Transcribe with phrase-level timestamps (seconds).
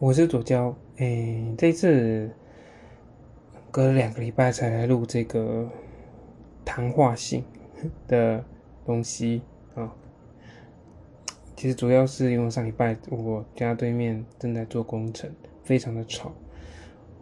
[0.00, 2.30] 我是左交，诶，这次
[3.70, 5.68] 隔了两个礼拜才来录这个
[6.64, 7.44] 谈话性
[8.08, 8.42] 的
[8.86, 9.42] 东西
[9.74, 9.94] 啊。
[11.54, 15.30] 其实主要是因为上礼拜我家对面正在做工程，
[15.64, 16.32] 非常的吵，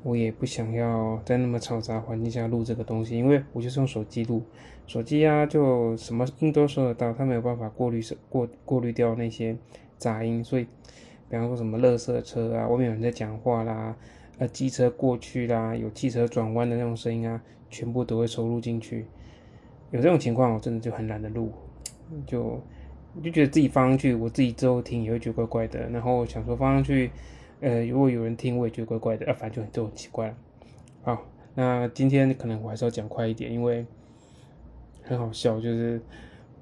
[0.04, 4.44] 我也不想要在那么嘈杂环境下录这个东西，因为我就是用手机录，
[4.86, 9.56] 手机啊就什么音都收得到，它没有办法过滤过过滤掉那些
[9.96, 10.68] 杂音，所以。
[11.30, 13.94] 比方说什么垃圾车啊，外面有人在讲话啦，
[14.38, 19.06] 呃，机车过去啦，有汽车转弯的那种声音啊，全部都会收录进去。
[19.90, 21.52] 有这种情况，我真的就很懒得录，
[22.26, 22.60] 就
[23.22, 25.88] 就觉得自己放上去，我自己之后听也会觉得怪怪的。
[25.90, 27.10] 然后想说放上去，
[27.60, 30.34] 呃，如果有人听，我也觉得怪怪的，啊，反正就就很奇怪了。
[31.02, 31.22] 好，
[31.54, 33.84] 那今天可能我还是要讲快一点，因为
[35.02, 36.00] 很好笑，就是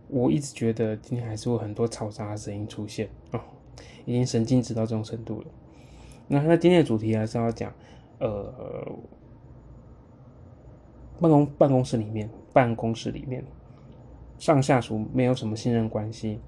[0.09, 3.45] 我一直觉得今天还是会很多嘈杂的声音出现啊。
[4.05, 5.47] 已经神经质到这种程度了。
[6.29, 7.73] 那那今天的主题还是要讲，
[8.19, 8.53] 呃，
[11.20, 13.45] 办公办公室里面，办公室里面
[14.39, 16.41] 上下属没有什么信任关系。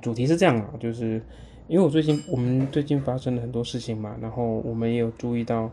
[0.00, 1.20] 主题是这样啊，就是
[1.68, 5.70] 因为我最近我们最近发生了很多事情嘛，然后我们也有注意到，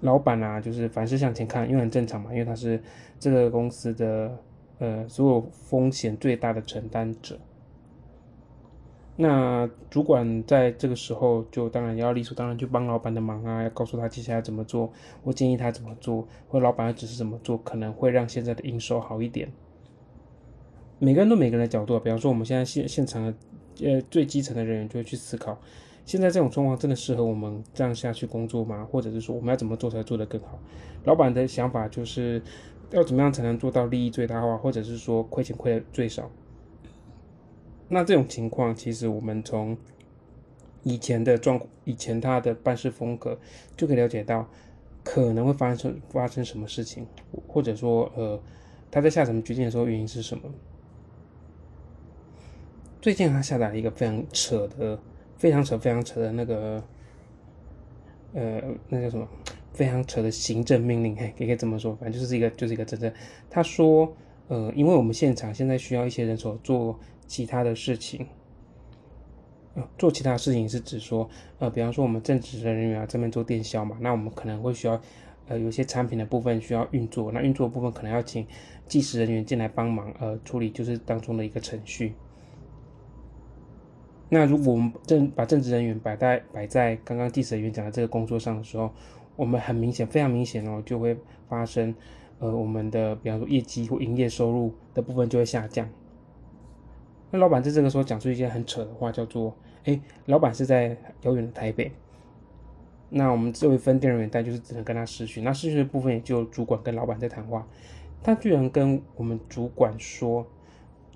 [0.00, 2.82] 老板啊，就是凡事向前看，因为很正常嘛，因为他是
[3.20, 4.36] 这个公司的
[4.78, 7.38] 呃所有风险最大的承担者。
[9.14, 14.90] 那主管在这个时候就当然要理所当然去帮老板的忙啊，要告诉他接下来怎么做，
[15.22, 19.52] 或建议他怎么做，或老板要指示怎么做，可能会让现在的营收好一点。
[20.98, 23.34] 每个人都每个人的角度，比方说我们现在现现场的
[23.84, 25.58] 呃最基层的人员就会去思考，
[26.06, 28.86] 现在这种状况真的适合我们这样下去工作吗？
[28.90, 30.58] 或者是说我们要怎么做才做得更好？
[31.04, 32.40] 老板的想法就是
[32.90, 36.30] 要怎么样才能做到利益最大化，或者是说亏钱亏的最少？
[37.94, 39.76] 那这种情况，其实我们从
[40.82, 43.38] 以前的状，以前他的办事风格
[43.76, 44.48] 就可以了解到，
[45.04, 47.06] 可能会发生发生什么事情，
[47.46, 48.40] 或者说，呃，
[48.90, 50.44] 他在下什么决定的时候，原因是什么？
[53.02, 54.98] 最近他下达了一个非常扯的、
[55.36, 56.82] 非常扯、非常扯的那个，
[58.32, 59.28] 呃，那叫什么？
[59.74, 63.12] 非常扯的行政命令，嘿，也可以这么说，反正就是一个，就是一个真正，
[63.50, 64.10] 他说，
[64.48, 66.98] 呃，因为我们现场现在需要一些人手做。
[67.32, 68.26] 其他的事情，
[69.74, 71.26] 呃，做其他事情是指说，
[71.58, 75.00] 呃，比方说我们正职的人员啊，这边做电销嘛，那我们可能会需要，
[75.46, 78.46] 呃，有些产品的部分需要运作，那运作的部分可能要请
[78.86, 82.12] 计时人员进来帮忙，呃，处理就是当中的一个程序。
[84.28, 88.92] 那如果我们正把正职人员摆在摆在刚刚计时人员讲的这个工作上的时候，
[89.36, 91.16] 我们很明显，非常明显哦，就会
[91.48, 91.94] 发生，
[92.40, 95.88] 呃，我们的比方说业绩或营业收入的部分就会下降。
[97.32, 101.90] 那老板在这个时候讲出一些很扯的话，叫做：“哎，老板是在遥远的台北，
[103.08, 105.42] 那我们作为分店人员，但就是只能跟他视讯。
[105.42, 107.66] 那视讯的部分也就主管跟老板在谈话。
[108.22, 110.46] 他居然跟我们主管说，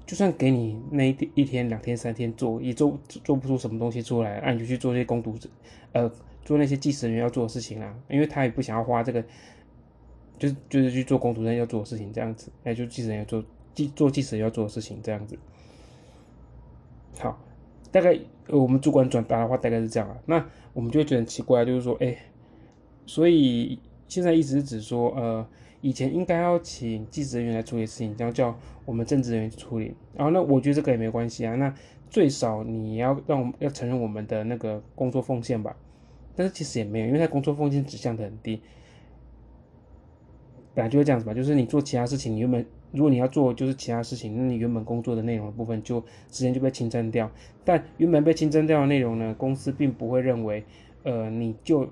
[0.06, 5.49] 就算给你那一一天、两天、三天做，也做做不出什么东西出来，那你就去做这些工读者，
[5.93, 6.10] 呃，
[6.44, 7.94] 做那些计时人员要做的事情啦。
[8.09, 9.22] 因为他也不想要花这个，
[10.38, 13.44] 就是就是去做工读人要做的事情这样子，哎，就计时人要做
[13.75, 15.38] 计做计时要做的事情这样子。”
[17.19, 17.38] 好，
[17.91, 18.19] 大概
[18.49, 22.15] 我们主管转达的话大概是这样啊，那我们就会觉得很奇怪，就是说，哎，
[23.06, 25.47] 所以现在意思是指说，呃，
[25.81, 31.75] 以前应该要请技职人员来处理事情，这样叫我们正职人员去处理，然后那我觉得这个也没关系啊，那
[32.10, 35.75] 最少你要让我们要承认我们的那个工作奉献吧，
[36.34, 38.60] 但是其实也没有，因为他工作奉献指向的很低，
[40.75, 42.66] 本来就会这样子吧，就是你做其他事情，你原本。
[42.93, 47.31] 如果你要做就是其他事情，那你原本工作的内容的部分就时间就被清占掉。
[47.65, 50.65] 但原本被清占掉的内容呢，公司并不会认为，
[51.03, 51.89] 呃，你就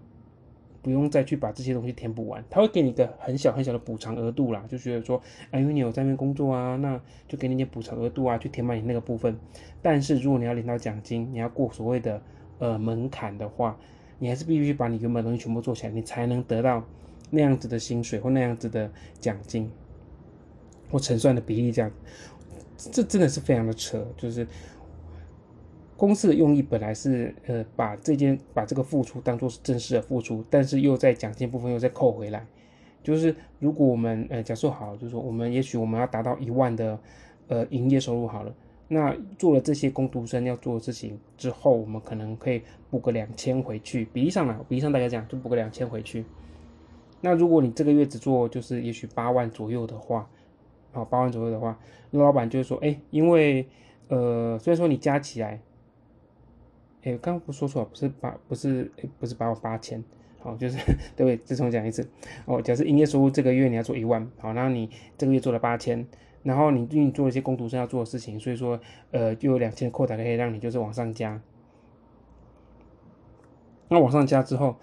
[0.81, 9.37] 不用再去把这些东西填补完，他会给你一个很小很小的补偿额度啦，就觉得说，啊，因为你有在那边工作啊，那就给你点补偿额度啊，去填满你那个部分。
[9.83, 12.23] 但是如果你要领到奖金，你要过所谓的
[12.59, 13.79] 呃门槛的话，
[14.19, 16.85] 你还是必须把你原本东西全部做起来，你才能得到
[17.31, 19.71] 那样子的薪水或那样子的奖金。
[20.95, 21.91] 或成算的比例这样，
[22.77, 24.07] 这真的是非常的扯。
[24.17, 24.47] 就是
[25.97, 32.47] 公司的用意本来是呃把这件把这个付出当做是正式的付出，但是又在奖金部分又再扣回来。
[33.03, 36.97] 就是如果我们呃假设好，就是说我们也许我们要达到一万的
[37.49, 38.55] 呃营业收入好了，
[38.87, 44.05] 那做了这些工读生要做的事情之后，我们可能可以补个两千回去。
[44.13, 46.25] 比例上来，比例上大概这样，就补个两千回去。
[47.21, 50.29] 那如果你这个月只做就是也许八万左右的话，
[50.95, 51.79] 好，八万左右的话，
[52.11, 53.67] 那老板就是说，哎，因为，
[54.09, 55.61] 呃，虽然说你加起来，
[57.03, 60.03] 哎，刚刚不说错，不是八，不是，不是八万八千，
[60.39, 60.77] 好，就是
[61.17, 61.37] 对不 对？
[61.39, 62.09] 再重讲一次，
[62.47, 64.89] 哦，假设营业收入这个月你要做一万，好，那你
[65.19, 66.07] 这个月做了八千，
[66.45, 68.79] 然后你最近做了一些工读生要做的事情，所以说，
[69.11, 71.43] 呃，就有两千的扣打可以让你就是往上加。
[73.89, 74.77] 那往上加之后，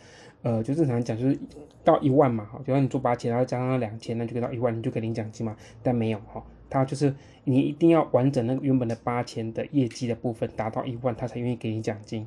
[0.44, 1.38] 呃，就正常讲就是
[1.84, 5.56] 到一万嘛，好，就让你做八千，然后加上两千，那就可以到一万，你就可以领奖金嘛。
[5.84, 12.26] 但没有哈，他就是你一定要完整那个原本的八千的业绩的部分达到一万，他才愿意给你奖金。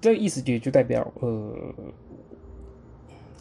[0.00, 1.74] 这个意思就就代表，呃，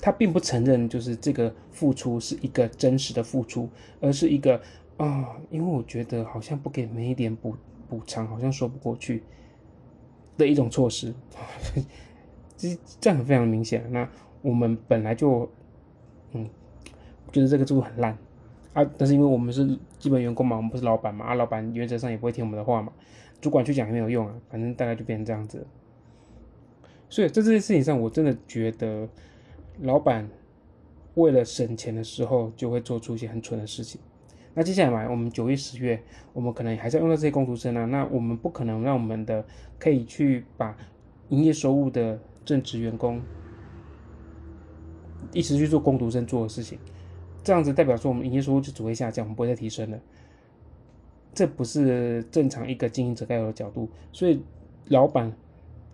[0.02, 3.70] 他并不承认就是这个付出是一个真实的付出，
[4.02, 4.60] 而是一个
[4.98, 7.56] 啊，因为我觉得好像不给每一点补
[7.88, 9.24] 补偿，好像说不过去。
[10.38, 11.12] 的一种措施，
[12.57, 13.89] 这这样非常明显。
[13.92, 14.09] 那
[14.42, 15.50] 我们本来就，
[16.33, 16.50] 嗯，
[17.31, 18.18] 觉得这个制度很烂
[18.74, 22.92] 啊，但是因为我们是基本员工嘛，我们不是老板嘛，啊，老板原则上也不会听我们的话嘛，
[23.39, 25.65] 主管去讲也没有用啊，反正大概就变成这样子。
[27.09, 29.07] 所以在这件事情上，我真的觉得，
[29.81, 30.30] 老板
[31.15, 34.01] 为了省钱的时候，就会做出一些很蠢的事情。
[34.54, 36.01] 那接下来嘛，我们九月、十月，
[36.33, 37.86] 我们可能还是要用到这些工读生啊。
[37.86, 39.45] 那我们不可能让我们的
[39.80, 40.75] 可以去把
[41.30, 43.22] 营业收入的正职员工
[45.34, 46.80] 一直去做工读生做的事情，
[47.44, 50.00] 这样子代表说我们营业收入就只会下降，我们不会再提升了。
[51.34, 53.90] 这不是正常一个经营者该有的角度。
[54.14, 54.42] 所以
[54.88, 55.32] 老板，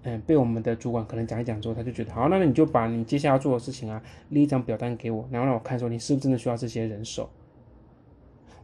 [0.04, 4.00] 嗯，被我们的主管可能讲一讲之后，他就觉得好，那你就把你接下来要做的事情啊
[4.30, 7.28] 列一张表单给我，然后让我看说你是不是真的需要这些人手。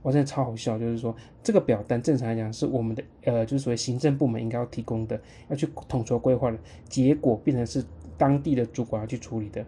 [0.01, 5.19] 我真的超好笑，就是说这个表单正常来讲是我们的呃，就是所谓行政部门应该要提供的，
[5.49, 6.57] 要去统筹规划的，
[6.87, 7.83] 结果变成是
[8.17, 9.65] 当地的主管要去处理的。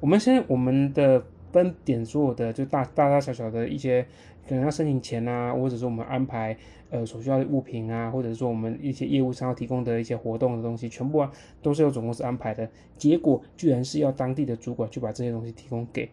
[0.00, 4.06] 我们现在我们的分点所有的就大大大小小的一些
[4.48, 6.56] 可能要申请钱啊，或者说我们安排
[6.90, 11.30] 呃所需要的物品啊，或者说我们一些业务上要提供的一些活动的东西，全部啊
[11.60, 16.10] 都是由总公司安排的，结果居然是要当地的主管去把这些东西提供给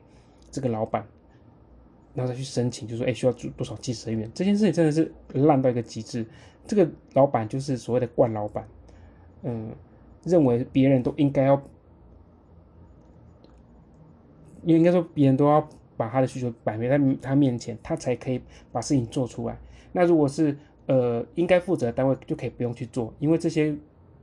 [0.51, 1.05] 这个老板。
[2.13, 6.25] 然后再去申请，就说哎需要多多少计时人员，这件事情真的是烂到一个极致。
[6.67, 8.67] 这个老板就是所谓的惯老板，
[9.43, 9.71] 嗯，
[10.23, 11.61] 认为别人都应该要，
[14.63, 15.67] 应该说别人都要
[15.97, 18.39] 把他的需求摆明在他面前，他才可以
[18.71, 19.57] 把事情做出来。
[19.91, 20.55] 那如果是
[20.85, 23.75] 呃应该负责的单位就可以不用去做，因为这些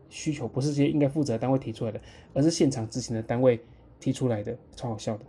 [0.08, 2.00] 需求不是这些应该负责单位提出来的，
[2.32, 3.60] 而是现场执行的单位
[3.98, 5.24] 提出来的，超好笑的。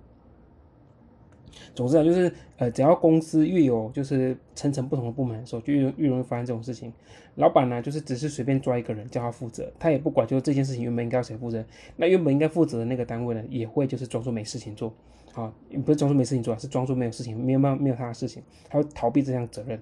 [1.75, 6.91] 总之啊，就是呃，只要公司越有就是层层不同的部门的时候，就越越容易发生这种事情。
[7.35, 11.63] 老板呢，就是只是随便抓一个人叫他负责，他也不管，就是这件事情原本应该谁负责。
[11.95, 14.91] 那原本应该负责的那个单位呢，也会就是装作没事情做，
[15.33, 15.53] 啊，
[15.85, 19.79] 不是装作没事情做，是装作没有事情，没有没有没有他的事情，他会逃避这项责任。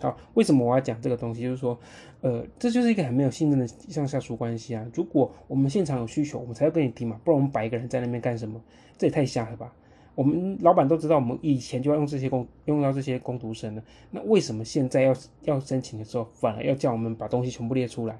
[0.00, 1.42] 好，为什么我要讲这个东西？
[1.42, 1.78] 就是说，
[2.20, 4.86] 呃，这就是一个很没有信任的上下属关系啊。
[4.94, 8.60] 如果我们现场有需求，我们才要跟你提嘛，不然我们摆一个人在那边干什么？
[8.96, 9.72] 这也太瞎了吧！
[10.18, 13.82] 我们老板都知道，我们以前就要用这些工用到这些工读生了。
[14.10, 18.18] 那为什么现在要要申请的时候，反而要叫我们把东西全部列出来？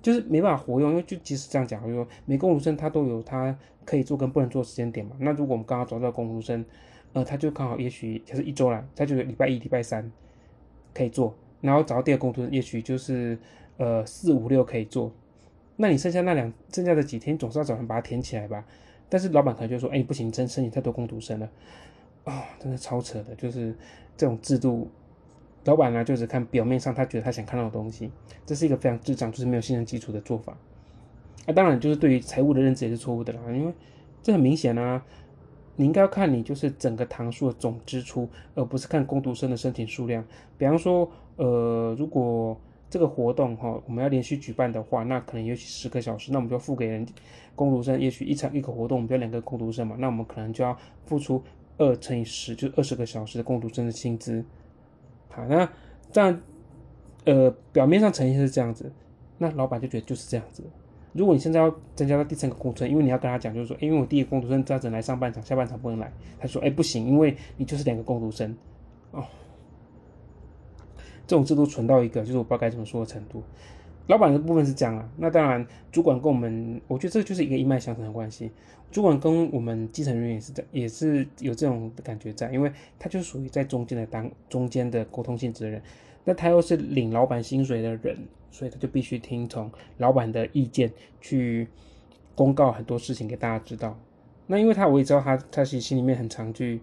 [0.00, 5.16] 就是没办法活用，因为就即使这样讲，就是说每工读生他都有他可以做跟不能做时间点嘛。
[5.18, 6.64] 那如果我们刚好找到工读生，
[7.12, 10.08] 呃，他就刚好也许就是一周来，他就礼拜一、礼拜三
[10.94, 13.36] 可以做，然后找到第二个工读生，也许就是
[13.78, 15.10] 呃四五六可以做。
[15.74, 18.64] 那你剩下那两剩下的几天，总是要找人把它填起来吧？
[19.08, 21.48] 但是老板可能就说：“哎，不行，真申请太多工读生了，
[22.24, 23.34] 啊，真的超扯的。
[23.36, 23.74] 就是
[24.16, 24.90] 这种制度，
[25.64, 28.10] 老板呢就只看表面上他觉得他想看到的东西，
[28.44, 30.56] 这是一个非常智障，就是没有信任基础的做法。
[31.46, 33.72] 啊，当然就是对于财务的认知也是错误的啦，因为
[34.22, 35.04] 这很明显啊，
[35.76, 40.24] 你应该要看你就是整个堂数的总支出，而不是看工读生的申请数量。
[40.56, 42.58] 比方说，呃，如果
[42.88, 47.06] 这个活动哈，我们要连续举办的话，那可能也许十个小时，那我们就付给人
[47.54, 48.00] 工读生。
[48.00, 51.42] 也许一场一个活动，我们就两个工读生嘛，那我们可能就要付出
[51.78, 54.44] 二乘以十，就是二十个小时的工读生的薪资。
[55.30, 55.68] 好，那
[56.12, 56.40] 这样，
[57.24, 58.92] 呃，表面上呈现是这样子，
[59.38, 60.62] 那老板就觉得就是这样子。
[61.12, 68.56] 如果你现在要增加到第三个工读生，因为你要跟他讲，就是说，因为我第一个工读生这样子来上半场，下半场不能来，他说，哎，不行，因为你就是两个工读生，
[69.12, 69.24] 哦。
[71.26, 73.42] 这种制度存到一个，就是我不知道该怎么说的程度。
[74.06, 78.50] 老板的部分是这样啊，那当然主管跟我们，我觉得这就是一个一脉相承的关系。
[78.90, 85.82] 主管跟我们基层人员也是在，也是有这种感觉在，因为他就属于在中间的当中间的沟通性质的人，
[86.24, 88.16] 那他又是领老板薪水的人，
[88.50, 91.66] 所以他就必须听从老板的意见去
[92.34, 93.98] 公告很多事情给大家知道。
[94.46, 96.80] 那因为他我也知道他，他其实心里面很常去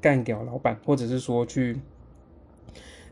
[0.00, 1.78] 干掉老板，或者是说去。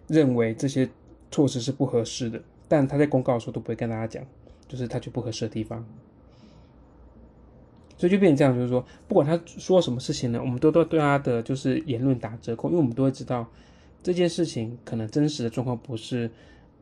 [0.08, 0.88] 认为这些
[1.32, 4.24] 措施是不合适的，但他在公告的时候都不会跟大家讲，
[4.66, 5.84] 就是他就不合适的地方。
[7.98, 13.46] 所以就变成这样，就是说，不管他说什么事情呢，我们都都对他的就是言论打折扣，因为我们都会知道
[14.02, 16.30] 这件事情可能真实的状况不是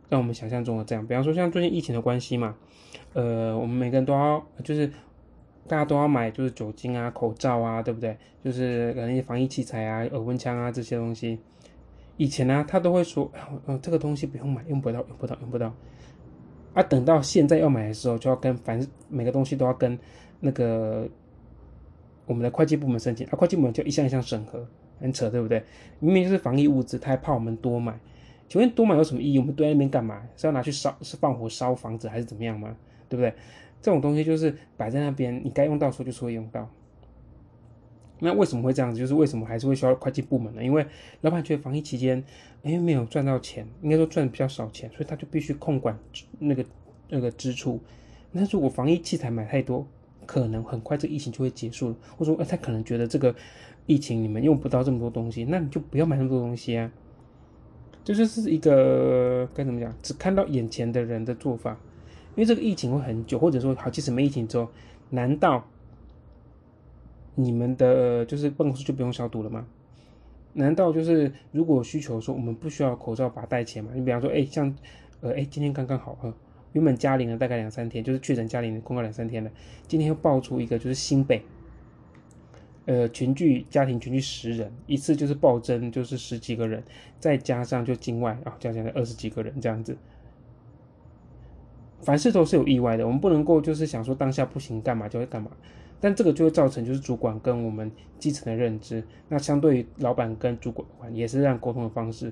[0.08, 1.06] 让我们想象中的这样。
[1.06, 2.56] 比方说像最近疫情的关系嘛，
[3.12, 4.88] 呃，我们每个人都要就是
[5.68, 8.16] 大家都要买就是酒精啊、口罩啊，对不对？
[8.42, 11.38] 就是可能一些防疫器材啊、耳温枪啊这些东西。
[12.16, 13.30] 以前呢，他都会说，
[13.66, 15.74] 嗯，这个东西不用买，用不到，用不到，用不到。
[16.74, 19.98] 啊，等到现在要买的时候，就要跟凡每个东西都要跟。
[20.40, 21.08] 那个
[22.26, 24.66] 我们的会计部门申请啊，会计部门就一项一项审核，
[25.00, 25.62] 很扯，对不对？
[26.00, 27.98] 明明就是防疫物资，他还怕我们多买，
[28.46, 29.38] 请问多买有什么意义？
[29.38, 30.20] 我们堆在那边干嘛？
[30.36, 32.76] 是要拿去烧，是放火烧房子，还是怎么样吗？
[33.08, 33.32] 对不对？
[33.80, 36.68] 这种东西就是摆在那边，你该用到时候就会用到。
[38.24, 38.98] 那为什么会这样子？
[38.98, 40.64] 就是为什么还是会需要会计部门呢？
[40.64, 40.84] 因为
[41.20, 42.24] 老板觉得防疫期间
[42.62, 45.98] 因为没有赚到钱，应该说赚的比较少钱，所以他就必须控管
[46.38, 46.64] 那个
[47.10, 47.78] 那个支出。
[48.32, 49.86] 那如果防疫器材买太多，
[50.26, 53.34] 可能很快这疫情就会结束了，或者说，他可能觉得这个
[53.86, 56.90] 疫情你们用不到这么多东西，那你就不要买那么多东西啊。
[58.02, 61.78] 这就是一个该怎么讲，只看到眼前的人的做法，
[62.34, 64.68] 因为这个疫情会很久，或者说好，即使没疫情之后，
[65.10, 65.66] 难道
[67.34, 69.66] 你们的就是办公室就不用消毒了吗？
[70.52, 73.90] 难道就是如果需求说我们不需要口罩把它戴起来吗？
[73.94, 74.72] 你比方说，哎，像
[75.20, 76.32] 呃，哎，今天刚刚好哈。
[76.72, 79.50] 原本加零了大概两三天，就是确诊加零的公告两三天了。
[79.86, 81.40] 今天又爆出一个，就是新北，
[82.86, 86.82] 呃，群聚家庭群聚十人，一次就是暴增，就是十几个人，
[87.20, 89.96] 再加上就境外啊，加起来二十几个人这样子。
[92.02, 95.52] 凡事都是有意外的，我们不能够就是想说当下不行干嘛就会干嘛，
[96.04, 102.30] 但这个就会造成就是主管跟我们基层的认知，那相对于老板跟主管也是这样沟通的方式。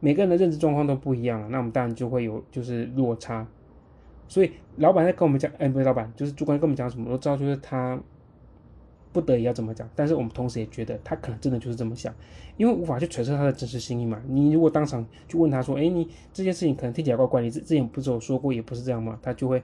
[0.00, 3.46] 每个人的认知状况都不一样了那我们当然就会有就是落差。
[4.26, 7.96] 所以老板在跟我们讲，哎，不是老板，就是主管跟我们讲什么，都知道就是他
[9.12, 9.88] 不得已要怎么讲。
[9.94, 12.12] 但是我们同时也觉得他可能真的就是这么想，
[12.56, 14.20] 因为无法去揣测他的真实心意嘛。
[14.26, 19.62] 你如果当场去问他说，哎，你这件事情可能听起来怪怪，你之前不是有说过，也不是这样嘛，他就会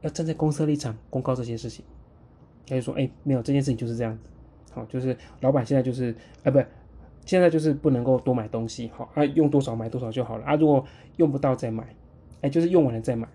[0.00, 1.84] 要站在公司立场公告这些事情。
[2.66, 4.24] 他就说，哎，没有这件事情就是这样子。
[4.72, 6.14] 好，就是老板现在就是，
[6.44, 6.62] 啊，不。
[7.24, 10.56] 现在就是不能够多买东西，好啊，用多少买多少就好了啊。
[10.56, 10.84] 如果
[11.18, 11.86] 用不到再买，
[12.40, 13.28] 哎，就是用完了再买。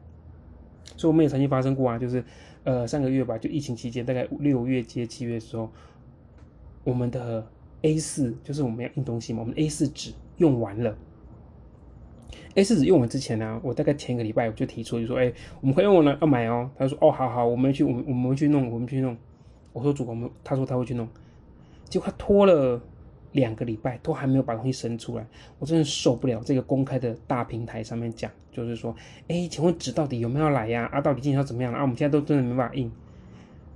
[0.98, 2.22] 所以我们也曾经发生过啊，就是
[2.66, 5.72] 呃上个月吧，就疫情期间，大概六月接七月的时候，
[6.84, 7.48] 我们的
[7.84, 10.94] A 四就是我们要印东西嘛，我们 A 四纸用完了。
[12.56, 15.32] A 四纸用完之前呢，我大概前一个礼拜我就提出就说，哎，
[15.62, 16.70] 我们快用完了要买哦。
[16.78, 19.16] 他说，哦，好好，我们去，我们我们去弄，我们去弄。
[19.74, 21.08] 我说主管，我们他说他会去弄，
[21.86, 22.82] 结果他拖了。
[23.34, 25.28] 两个礼拜都还没有把东西生出来，
[25.60, 26.42] 我真的受不了。
[26.44, 28.96] 这个公开的大平台上面讲，就是说，
[29.28, 30.90] 哎，请问纸到底有没有来呀？
[30.92, 31.82] 啊，到底今天要怎么样啊？
[31.82, 32.90] 我们现在都真的没办法印。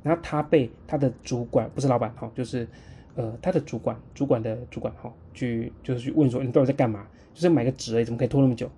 [0.02, 2.68] 然后他被他的主管，不是老板哈，就是
[3.16, 7.08] 呃他的主管，主管的主管哈，去就是去问说，你到底在干嘛？
[7.34, 8.70] 就是买个纸，怎么可以拖那么久？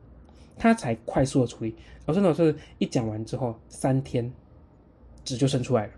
[0.58, 1.76] 他才快速的处理。
[2.06, 4.32] 老师老师一讲完之后，三天
[5.24, 5.94] 纸就生出来了。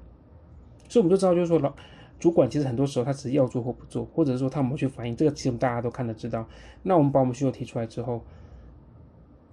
[0.87, 1.73] 所以我们就知道，就是说老。
[2.17, 6.47] 主管其实很多时候他只是要做或不做，或者是说他们去反映这个，其实大家都看得知道。
[6.81, 8.23] 那我们把我们需求提出来之后，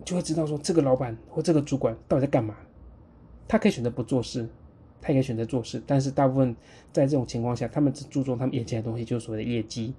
[0.04, 2.54] 就会知道说这个老板或这个主管到底在干嘛。
[3.48, 4.48] 他可以选择不做事，
[5.02, 6.56] 他也可以选择做事，但是大部分
[6.92, 9.92] 在这种情况下，他们只注重他们眼前的东西，就是所谓的业绩。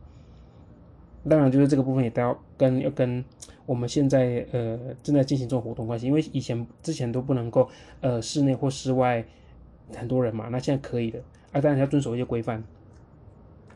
[1.29, 3.23] 当然，就是这个部分也都要跟要跟
[3.65, 7.69] 我们现在呃正在进行这种活动关系，因为以前之前都不能够
[8.01, 9.23] 呃室内或室外
[9.95, 11.19] 很多人嘛，那现在可以的。
[11.51, 12.63] 啊，当然要遵守一些规范。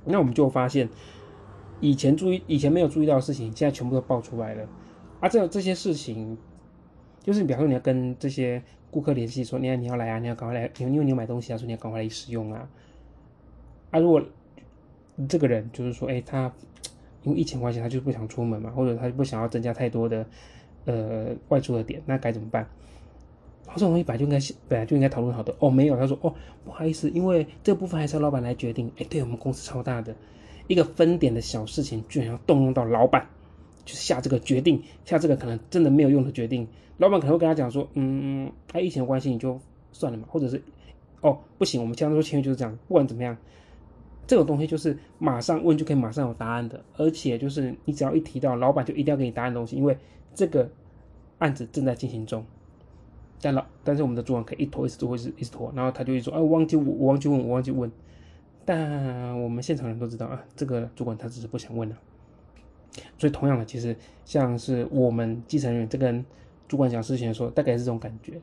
[0.03, 0.89] 那我们就发现，
[1.79, 4.67] 以前注意、以前没有注意到的事情，现在全部都爆出来了。
[5.19, 6.37] 啊，这这些事情，
[7.27, 12.69] 就是比方说你要跟这些顾客联系，说你要你要来啊，你要赶快来，因为你有买东西啊，说你要赶快来使用啊。
[13.91, 14.23] 啊，如果
[15.27, 16.49] 这个人就是说，哎，他
[17.23, 20.25] 因为疫情关系，他就不想出门嘛，或者他就不想要增加太多的
[20.85, 22.65] 呃外出的点，那该怎么办？
[23.73, 28.89] 这种东西本来就应该本来就应该讨论好的哦，没有，他说哦，不好意思，因为这部分还是要老板来决定。
[28.99, 30.15] 哎，对我们公司超大的
[30.67, 33.27] 一个分点的小事情，居然要动用到老板，
[33.87, 36.67] 就是下这个决定，下这个可能真的没有用的决定。
[36.97, 39.57] 老板可能会跟他讲说，嗯，他疫情的关系你就
[39.93, 40.61] 算了嘛，或者是
[41.21, 43.37] 哦不行，我们经常说签约就是这样，不管怎么样，
[44.27, 49.97] 这种东西就是马上问就可以马上有答案的，而且就是你只要一提到老板就一定要给你答案的东西，因为
[50.35, 50.69] 这个
[51.37, 52.43] 案子正在进行中。
[53.39, 57.89] 但老，但是我们的主管可以一拖一直拖，一直一直拖，然后他就会说，哎，忘记我我忘记问，我忘记问。
[58.65, 61.95] 但我们现场人都知道啊，这个主管他只是不想问了。
[63.17, 66.23] 所以同样的，其实像是我们基层人员，这跟
[66.67, 68.39] 主管讲事情的时候，大概是这种感觉。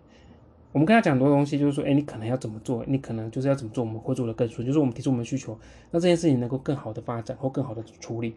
[0.72, 5.56] 我们跟他讲很多东西，就是说，哎，你可能要怎么做，你可能就是要怎么做，我们会做的更顺，就是我们提出我们的需求，
[5.92, 8.34] 那这件事情能够更好的发展或更好的处理。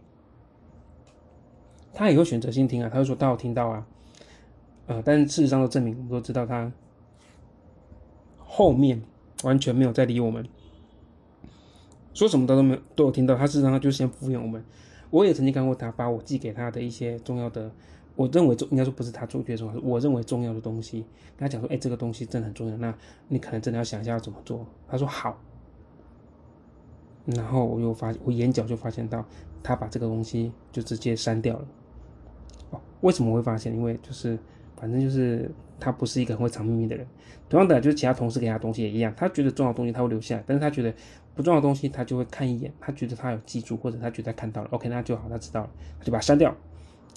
[1.94, 3.88] 他也会选择性听啊，他会说他有听到啊，
[4.86, 6.72] 呃，但是事实上都证明，我们都知道他
[8.38, 9.02] 后面
[9.44, 10.48] 完全没有在理我们，
[12.14, 14.64] 说什么他都没有都有听到，他事实上他就先敷衍我们。
[15.10, 17.72] 我也曾经看过他把我寄给他的一些重要的。
[18.16, 21.02] 我认为重应该说不是他做决重要，我认为重要的东西，
[21.38, 22.92] 跟他讲说，哎，这个东西真的很重要，那
[23.28, 24.66] 你可能真的要想一下要怎么做。
[24.88, 25.40] 他说好，
[27.26, 29.24] 然后我又发，我眼角就发现到
[29.62, 31.68] 他把这个东西就直接删掉了。
[32.72, 33.72] 哦，为什么会发现？
[33.76, 34.36] 因为就是
[34.80, 37.06] 反正就是他不是一个很会藏秘密的人。
[37.50, 40.94] 同样的，就是其他同事给他东西也一样，他觉得重要的东西他会留下来，但是他觉得
[41.34, 45.70] 不重要的东西他就会看一眼，他觉得他有记住或者他觉得看到了，OK，那就好，他知道了，
[46.00, 46.56] 他就把它删掉。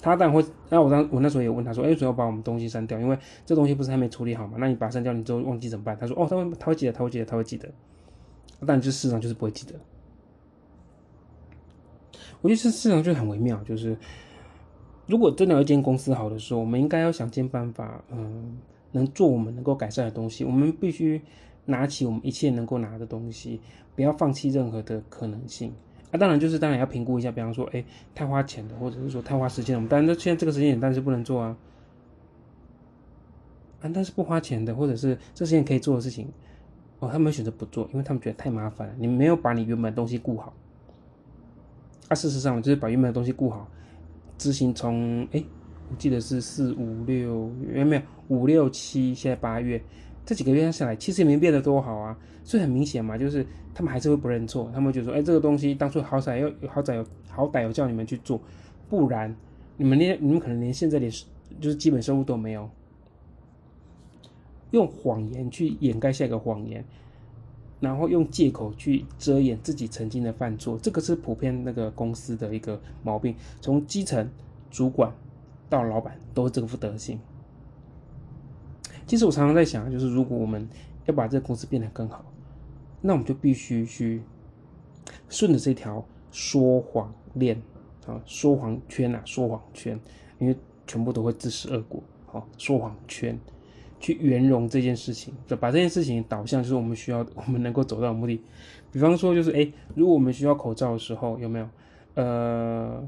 [0.03, 2.99] 他当然会，那我当我那时候也问他说，哎，为什么要把我们东西删掉？
[2.99, 4.57] 因为这东西不是还没处理好嘛？
[4.57, 5.95] 那你把它删掉，你之后忘记怎么办？
[5.99, 7.69] 他说，哦，他会他会记得，他会记得，他会记得。
[8.65, 9.73] 但就市场就是不会记得。
[12.41, 13.95] 我觉得这市场就很微妙，就是
[15.11, 18.57] 如果真的有一间公司好的时候，我们应该要想尽办法，嗯，
[18.93, 20.45] 能做我们能够改善的东西。
[20.45, 21.21] 我们必须
[21.65, 23.59] 拿起我们一切能够拿的东西，
[23.93, 25.73] 不要放弃任何的可能性。
[26.11, 27.83] 啊当然就是当然要评估一下，比方说，哎，
[28.15, 29.79] 太花钱的，或者是说太花时间了。
[29.79, 31.57] 我们当然，现在这个时间点，但是不能做啊。
[33.81, 36.29] 啊，但是不花钱的，或者是这些可以做的事情，
[36.99, 38.93] 哦，他们选择不做，因为他们觉得太麻烦了。
[38.97, 40.53] 你没有把你原本的东西顾好。
[42.07, 43.69] 啊，事实上就是把原本的东西顾好，
[44.41, 45.43] 执行从哎，
[45.91, 49.79] 我记得是四五六，有没有五六七，现在八月。
[50.25, 58.41] 这几个月下来，其实也没变得多好啊，所以很明显嘛，就是他们还是会不认错，他们就说：“哎，这个东西当初好歹有好歹有好歹有叫你们去做，
[58.89, 59.35] 不然
[59.77, 61.11] 你们连你们可能连现在连
[61.59, 62.67] 就是基本收入都没有。”
[64.71, 66.83] 用谎言去掩盖下一个谎言，
[67.81, 74.29] 然后用借口去遮掩自己曾经的犯错，这个是普遍那个公司的一个毛病，从基层
[74.69, 75.11] 主管
[75.67, 77.19] 到老板都是这副德行。
[79.07, 80.69] 其实我常常在想，就是如果我们
[81.05, 82.23] 要把这个公司变得更好，
[83.01, 84.21] 那我们就必须去
[85.27, 87.59] 顺着这条说谎链
[88.05, 89.99] 啊，说谎圈啊，说谎圈，
[90.37, 92.01] 因为全部都会自食恶果。
[92.27, 93.37] 好，说谎圈
[94.01, 98.41] 去圆融这件事情，就把这件事情导向就是我们需要，我们能够走到目的。
[98.91, 101.69] 比方说，就是哎，如果我们需要口罩的时候，有没有？
[102.15, 103.01] 呃，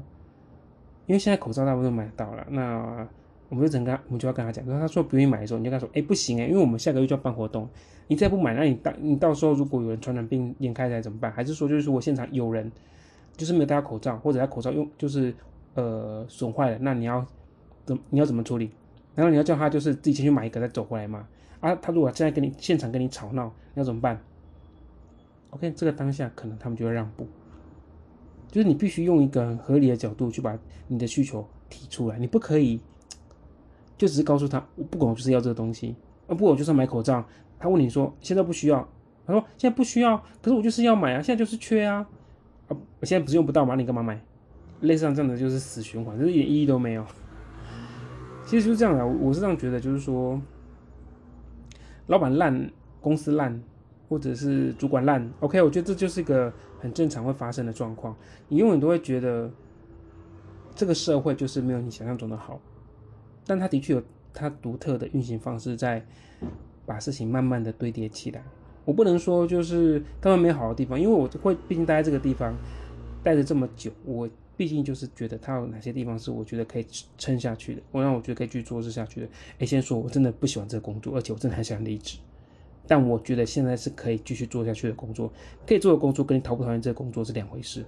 [1.06, 3.06] 因为现在口罩大部分都买到了，那。
[3.50, 7.68] 我们就整跟他，我们就要跟他讲，说他说不愿意买的时候，你就跟他说，哎，不行哎，因为我们下个月就要办活动，
[8.08, 11.30] 你再不买，那你到你到时候如果有人传染病眼开来怎么办？
[11.30, 12.72] 还是说就是说我现场有人
[13.36, 15.32] 就是没有戴口罩，或者他口罩用就是
[15.74, 17.24] 呃损坏了，那你要
[17.84, 18.70] 怎你要怎么处理？
[19.14, 21.26] 然后你要叫他就是自己先去买一个再走回来嘛？
[21.60, 24.20] 啊，他如果现在跟你现场跟你吵闹，你要怎么办
[25.50, 27.26] ？OK，这个当下可能他们就会让步，
[28.50, 32.80] 就是你必须用一个很合理的角度去把你的需求提出来，你不可以。
[33.96, 35.94] 就只是告诉他，我不管，我就是要这个东西。
[36.26, 37.24] 啊，不，我就是要买口罩。
[37.60, 38.86] 他问你说，现在不需要？
[39.24, 42.06] 他说现在不需要，可是我就是要买啊，现在就是缺啊。
[42.66, 43.76] 啊，我现在不是用不到吗？
[43.76, 44.20] 你干嘛买？
[44.80, 47.06] 类似这样的就是死循环，就是一点意义都没有。
[48.46, 50.40] 其实就是这样的，我是这样觉得，就是说，
[52.06, 53.60] 老板烂，公司烂，
[54.08, 58.14] 或者是主管烂，OK，我觉得这就是一个很正常会发生的状况。
[58.48, 59.50] 你永远都会觉得，
[60.74, 62.60] 这个社会就是没有你想象中的好。
[63.46, 64.02] 但它的确有
[64.32, 66.04] 它独特的运行方式，在
[66.84, 68.42] 把事情慢慢的堆叠起来。
[68.84, 72.54] 我不能说就是他们没好的地方，因为我会毕竟待在这个地方
[73.22, 76.86] 待了这么久，我毕竟就是觉得它有哪些地方是我觉得可以
[77.18, 79.28] 撑下去的，我让我觉得可以去做事下去的。
[79.58, 82.18] 哎，先说我真的不喜欢这个工作，而且我真的很想离职，
[82.86, 85.32] 但我觉得现在是可以继续做下去的工作，
[85.66, 87.84] 可以做的工作跟你讨不讨厌这个工作是两回事。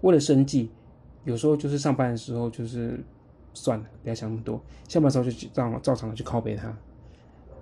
[0.00, 0.70] 为了生计，
[1.24, 3.02] 有时候就是上班的时候就是。
[3.52, 4.62] 算了，不要想那么多。
[4.86, 6.72] 下班时候就照照常的去拷贝他。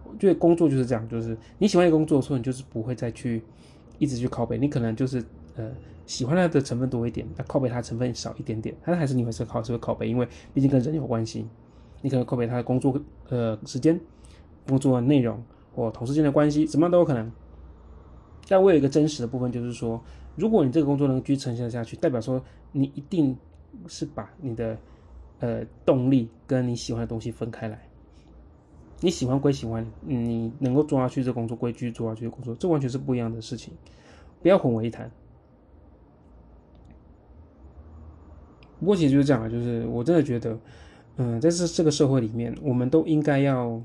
[0.04, 3.42] 我觉得工作就是这样，就是你喜欢一个工作的时候，你就是不会再去
[3.98, 4.58] 一直去拷贝。
[4.58, 5.24] 你可能就是
[5.58, 5.70] 呃
[6.06, 11.46] 喜欢它的成分多一点，那拷贝它成分少一点点，但还是你会是靠是会拷贝，因为毕竟跟人有关系。
[12.00, 14.00] 你可能拷贝他的工作呃时间、
[14.66, 15.42] 工作内容
[15.74, 17.30] 或同事间的关系，怎么样都有可能。
[18.48, 20.02] 但我有一个真实的部分，就是说，
[20.36, 22.42] 如果你这个工作能继续呈现下去，代表说
[22.72, 23.36] 你一定
[23.86, 24.78] 是把你的。
[25.40, 27.80] 呃，动力跟你喜欢的东西分开来。
[28.98, 33.72] 你喜欢归喜欢，你能够做下去这工作归继续做下去的工作，这完全是不一样的事情，
[34.42, 35.08] 不要混为一谈。
[38.80, 40.56] 不过其实就是这样，就是我真的觉得，
[41.16, 43.82] 嗯，在这这个社会里面，我们都应该要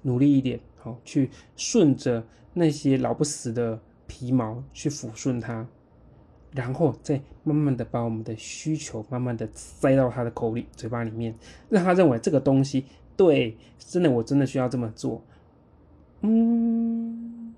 [0.00, 5.66] 努力一点，好，去顺着那些老不死的皮毛去抚顺它，
[6.52, 11.34] 然后再慢慢的把我们的需求慢慢的塞到他的口里、嘴巴里面，
[11.68, 12.86] 让他认为这个东西
[13.16, 15.22] 对，真的我真的需要这么做，
[16.22, 17.54] 嗯，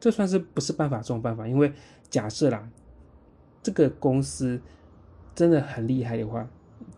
[0.00, 1.46] 这算是不是办法中的办法？
[1.46, 1.72] 因为
[2.08, 2.68] 假设啦，
[3.62, 4.60] 这个公司。
[5.40, 6.46] 真的很厉害的话，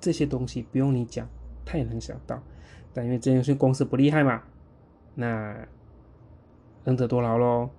[0.01, 1.29] 这些东西不用你讲，
[1.65, 2.43] 他也能想到。
[2.93, 4.43] 但因为这件事公司不厉害嘛，
[5.15, 5.57] 那
[6.83, 7.71] 能者多劳喽。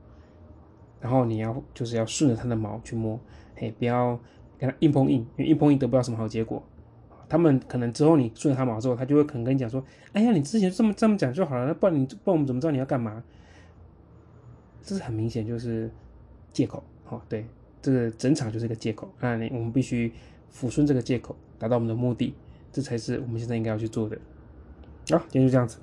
[1.02, 3.20] 然后你要就是要顺着他的毛去摸，
[3.58, 4.18] 嘿，不要
[4.58, 6.64] 跟他硬碰硬，因为硬碰硬得不到什么好结果。
[7.28, 13.22] 他们可能之后你顺着他毛之后，他就会可能跟你讲说：“哎呀，你之前这么这么讲就好了，那不然你不然我们怎么知道你要干嘛？”
[14.82, 15.92] 这是很明显就是
[16.54, 17.46] 借口，哦，对，
[17.82, 19.12] 这个整场就是一个借口。
[19.20, 20.10] 那你我们必须。
[20.54, 22.34] 抚顺这个借口，达到我们的目的，
[22.72, 24.18] 这才是我们现在应该要去做的。
[25.10, 25.78] 好，今天就这样子。